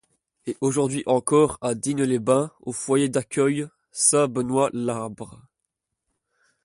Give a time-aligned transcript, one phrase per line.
[0.47, 5.43] Et aujourd'hui encore à Digne-les-Bains au Foyer d'accueil Saint-Benoît-Labre.